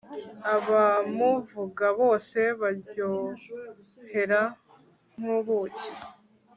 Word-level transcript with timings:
abamuvuga 0.53 1.85
bose 1.99 2.37
abaryohera 2.53 4.41
nk'ubuki 5.19 5.91